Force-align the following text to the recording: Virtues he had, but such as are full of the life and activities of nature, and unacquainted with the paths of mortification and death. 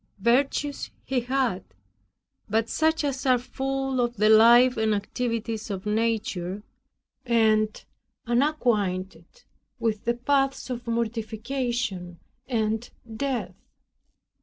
Virtues 0.17 0.89
he 1.05 1.19
had, 1.19 1.63
but 2.49 2.67
such 2.69 3.03
as 3.03 3.23
are 3.27 3.37
full 3.37 4.01
of 4.01 4.17
the 4.17 4.29
life 4.29 4.75
and 4.75 4.95
activities 4.95 5.69
of 5.69 5.85
nature, 5.85 6.63
and 7.23 7.85
unacquainted 8.25 9.43
with 9.77 10.03
the 10.05 10.15
paths 10.15 10.71
of 10.71 10.87
mortification 10.87 12.19
and 12.47 12.89
death. 13.15 13.53